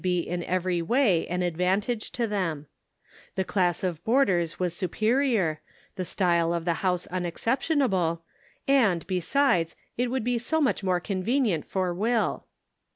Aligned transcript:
437 0.01 0.01
be 0.01 0.33
in 0.33 0.49
every 0.51 0.81
way 0.81 1.27
an 1.27 1.43
advantage 1.43 2.09
to 2.11 2.25
them; 2.25 2.65
the 3.35 3.43
class 3.43 3.83
of 3.83 4.03
boarders 4.03 4.59
was 4.59 4.75
superior, 4.75 5.61
the 5.95 6.03
style 6.03 6.55
of 6.55 6.65
tho 6.65 6.73
house 6.73 7.05
unexceptionable, 7.11 8.23
and, 8.67 9.05
besides, 9.05 9.75
it 9.97 10.09
would 10.09 10.23
be 10.23 10.39
so 10.39 10.59
much 10.59 10.83
more 10.83 10.99
convenient 10.99 11.67
for 11.67 11.93
Will." 11.93 12.47